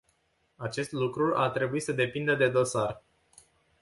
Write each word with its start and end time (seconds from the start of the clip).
Acest 0.55 0.91
lucru 0.91 1.33
ar 1.35 1.49
trebui 1.49 1.79
să 1.79 1.91
depindă 1.91 2.35
de 2.35 2.49
dosar. 2.49 3.03